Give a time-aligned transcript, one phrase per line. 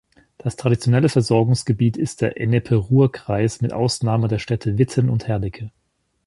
[0.39, 5.69] Das traditionelle Versorgungsgebiet ist der Ennepe-Ruhr-Kreis mit Ausnahme der Städte Witten und Herdecke.